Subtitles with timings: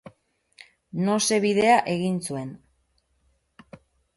[1.09, 2.51] Nose bidea egin zuen.